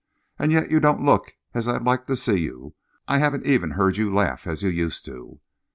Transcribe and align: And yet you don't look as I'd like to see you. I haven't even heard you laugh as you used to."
And 0.39 0.51
yet 0.51 0.71
you 0.71 0.79
don't 0.79 1.05
look 1.05 1.35
as 1.53 1.67
I'd 1.67 1.83
like 1.83 2.07
to 2.07 2.15
see 2.15 2.39
you. 2.39 2.73
I 3.07 3.19
haven't 3.19 3.45
even 3.45 3.69
heard 3.69 3.97
you 3.97 4.11
laugh 4.11 4.47
as 4.47 4.63
you 4.63 4.69
used 4.71 5.05
to." 5.05 5.41